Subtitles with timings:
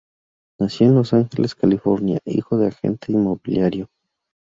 [0.59, 3.87] Nació en Los Ángeles, California, hijo de un agente inmobiliario.